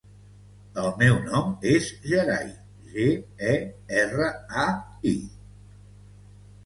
[0.83, 2.49] El meu nom és Gerai:
[2.95, 3.05] ge,
[3.53, 3.55] e,
[4.01, 4.31] erra,
[4.65, 4.67] a,
[5.15, 5.15] i.